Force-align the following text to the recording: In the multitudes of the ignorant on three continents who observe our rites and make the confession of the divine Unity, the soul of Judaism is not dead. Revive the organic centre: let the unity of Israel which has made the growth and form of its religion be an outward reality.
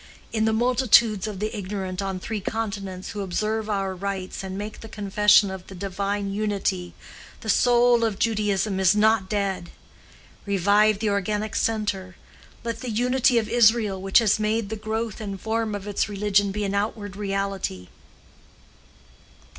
In 0.33 0.45
the 0.45 0.51
multitudes 0.51 1.27
of 1.27 1.37
the 1.37 1.55
ignorant 1.55 2.01
on 2.01 2.19
three 2.19 2.41
continents 2.41 3.11
who 3.11 3.21
observe 3.21 3.69
our 3.69 3.93
rites 3.93 4.43
and 4.43 4.57
make 4.57 4.79
the 4.81 4.89
confession 4.89 5.51
of 5.51 5.67
the 5.67 5.75
divine 5.75 6.33
Unity, 6.33 6.95
the 7.41 7.49
soul 7.51 8.03
of 8.03 8.17
Judaism 8.17 8.79
is 8.79 8.95
not 8.95 9.29
dead. 9.29 9.69
Revive 10.47 10.97
the 10.97 11.09
organic 11.11 11.55
centre: 11.55 12.15
let 12.63 12.79
the 12.79 12.89
unity 12.89 13.37
of 13.37 13.47
Israel 13.47 14.01
which 14.01 14.17
has 14.17 14.39
made 14.39 14.69
the 14.69 14.75
growth 14.75 15.21
and 15.21 15.39
form 15.39 15.75
of 15.75 15.87
its 15.87 16.09
religion 16.09 16.51
be 16.51 16.63
an 16.63 16.73
outward 16.73 17.15
reality. 17.15 17.89